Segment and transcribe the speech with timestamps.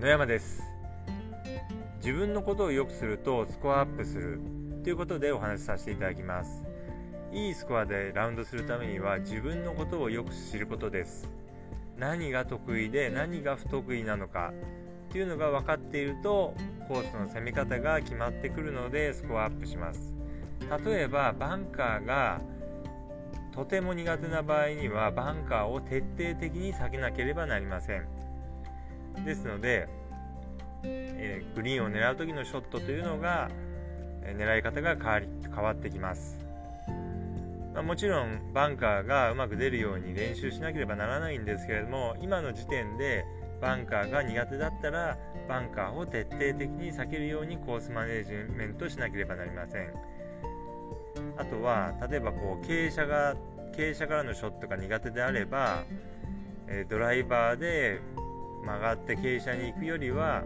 [0.00, 0.62] 野山です。
[1.96, 4.40] 自分のことを良くするとスコアアップする。
[4.82, 6.64] ということでお話しさせていただきます。
[7.34, 11.28] いいスコアでラウンドするためには自分のことをよく知ることです。
[11.98, 14.54] 何が得意で何が不得意なのか。
[15.10, 16.54] っていうのが分かっていると
[16.88, 20.14] コースの攻め方が決まってくるのでスコアアップします。
[20.82, 22.40] 例えばバンカーが
[23.52, 28.19] とても苦手な場合にはバンカーを徹底的に避けなければなりません。
[29.24, 29.88] ですので、
[30.82, 33.50] えー、グリーンを狙う時のショットというのが、
[34.22, 36.38] えー、狙い方が変わり変わってきます、
[37.74, 43.24] まあ、もちろんバンカーがうまく出るように練習しなければならないんですけれども今の時点で
[43.60, 49.92] バンカーが苦手だったらバンカーを徹底的に避けるようにコースマネジメントしなければなりません。
[51.36, 53.34] あとは例えばこう傾斜が
[53.72, 55.84] 傾斜からのショットが苦手であれば、
[56.68, 58.00] えドライバーで
[58.64, 60.42] 曲がって傾斜に行くよりは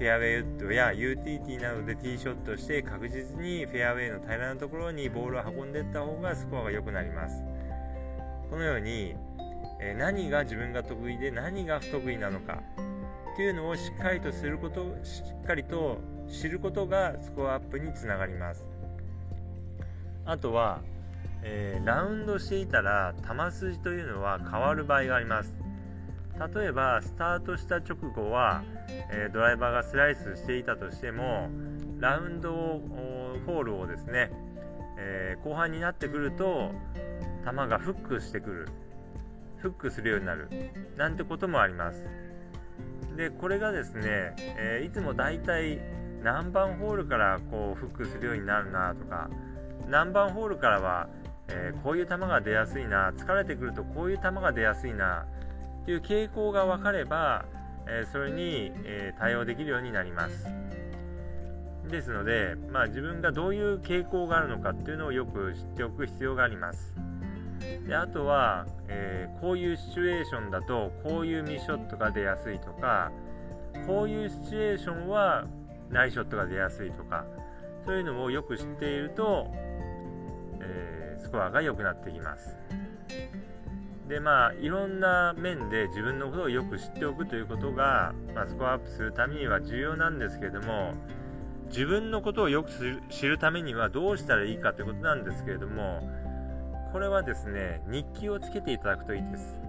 [0.00, 7.42] フェアウェイウッドや UTT などでティーショットして確実にフェアウェイの平らなところにボールを運んでいった方がスコアが良くなります。
[8.48, 9.14] このように、
[9.98, 12.62] 何が自分が得意で何が不得意なのか
[13.34, 15.98] っていうのをしっかりとすることしっかりと
[16.28, 18.64] 知ることがスコアアップにつながります。
[20.24, 20.80] あとは、
[21.42, 25.54] えー、ラウンドしていたら球筋というのは変わる場合があります。
[26.54, 28.62] 例えばスタートした直後は、
[29.12, 31.50] え、ドライバーがスライスしていたとしても
[31.98, 34.30] ラウンドをホールをですね、
[34.98, 36.72] え、後半になってくると
[37.44, 38.68] 球がフックしてくる。
[39.58, 40.48] フックするようになる。
[40.96, 42.06] なんてこともあります。
[43.16, 45.78] でこれがですね、え、いつもだいたい
[46.22, 49.28] 何番ホールからこうフックするようになるなとか
[49.88, 51.08] 何番ホールからは、
[51.48, 55.26] え、こういう球が出やすいな疲れてくるとこういう球が出やすいな
[55.82, 57.44] っていう傾向が分かれば、
[57.88, 60.46] え、それに、え対応できるようになります。
[61.88, 66.94] ですので、まあ、自分がどういう傾向があるのかっていうのをよく知っておく必要があります。
[67.86, 73.12] であとは、えー、こういうシチュエーションだとこういうミスショットが出やすいとか
[73.86, 75.44] こういうシチュエーションは
[75.90, 77.24] ナイショットが出やすいとか
[77.84, 79.46] そういうのをよく知っていると、
[80.60, 82.56] えー、スコアが良くなってきます。
[84.10, 90.94] でまあいろんな面で自分のことをよく知っておくということが、まあ、スコアアップするためには重要なんですけれども
[91.68, 92.70] 自分のことをよく
[93.08, 96.02] 知るためにはどうしたらいいかということなんですけれども
[96.92, 99.60] これはですね日記をつけていただくといいです、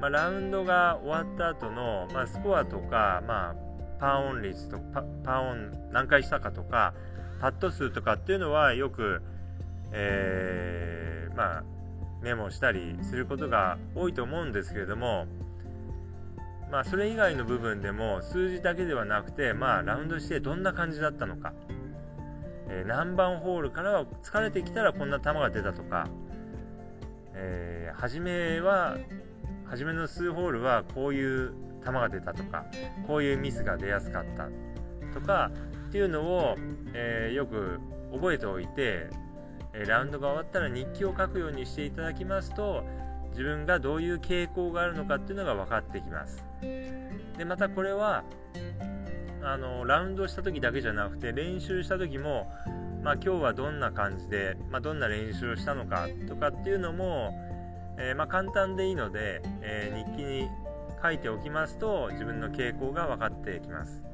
[0.00, 3.54] まあ、ラウンドが終わった後の、まあ、スコアとか、まあ、
[3.98, 6.94] パーオン率とパパーオン何回したかとか
[7.40, 9.20] パット数とかっていうのはよく、
[9.90, 11.64] えー、まあ、
[12.22, 15.26] メモしたりすることが多いと思うんですけれども
[16.72, 21.52] まあ、それ以外の部分でも数字だけではなくて、まあ、ラウンドしてどんな感じだったのか、
[22.70, 26.08] えー、何番ホールからは疲れてきたらこんな球が出たとか、
[27.34, 28.96] えー、初めは
[29.66, 31.52] 初めの数ホールはこういう
[31.84, 32.64] 球が出たとか
[33.06, 34.48] こういうミスが出やすかった
[35.12, 35.50] とか
[35.88, 36.56] っていうのを、
[36.94, 37.80] えー、よく
[38.14, 39.10] 覚えておいて、
[39.74, 42.84] えラウンドが終わったら日記を書くようにしていただきますと
[43.30, 46.44] 自分がどういう傾向があるのかっていうのが分かってきます
[47.38, 48.24] でまたこれは
[49.42, 52.48] あのラウンドした時だけじゃなくて練習した時も、
[53.02, 57.34] まあ、今日はどんな感じで、まあ、どんな練習をしたのかとかっていうのも、
[57.98, 60.48] えー、まあ、簡単でいいので、えー、日記に
[61.02, 64.11] 書いておきますと自分の傾向が分かってきます。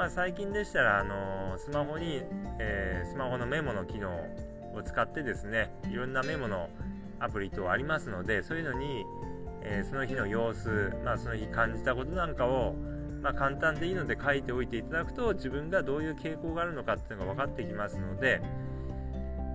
[0.00, 2.22] まあ、最近でしたら、あのスマホに、
[2.58, 4.08] えー、スマホのメモの機能
[4.74, 6.70] を使ってですねいろんなメモの
[7.18, 9.04] アプリ等ありますのでそういうのに、
[9.60, 12.72] えー、その日の様子、まあ、その日感じたことなんかを、
[13.20, 18.40] まあ、簡単でいいので書いておいていただくと自分がどういう傾向があるのかっていうのが分かってきますので、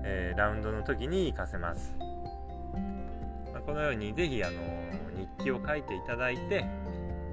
[0.04, 1.96] えー、ラウンドの時に活かせます、
[3.52, 4.62] まあ、このようにぜひあの
[5.18, 6.68] 日記を書いていただいて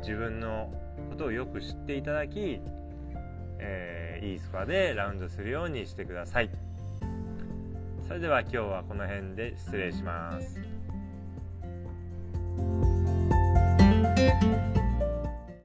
[0.01, 0.73] 自分の
[1.11, 2.63] ことをよく知っていただき、
[3.59, 6.51] えー、いいスコアでラウンドするようにしてください。
[8.07, 10.61] それでは今日はこの辺で失礼します。